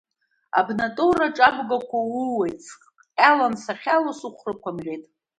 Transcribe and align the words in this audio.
Абнатоураҿ 0.59 1.37
абгақәа 1.47 1.99
уууеит, 2.01 2.59
сҟьалан 2.67 3.53
сахьылоу 3.63 4.15
сыхәрақәа 4.19 4.69
мӷьеит. 4.75 5.03